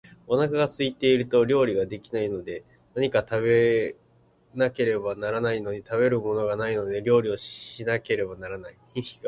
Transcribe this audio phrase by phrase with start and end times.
[0.25, 2.63] お腹が空いていると料理が出来ないので、
[2.95, 3.95] 何か食べ
[4.55, 8.77] なければならないのに、食べるものがないので料理をしなければならない